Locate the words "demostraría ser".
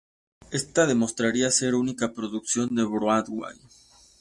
0.87-1.73